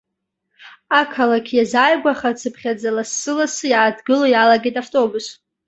[0.99, 5.25] Ақалақь иазааигәахацыԥхьаӡа, лассы-лассы иааҭгыло иалагеит автобус.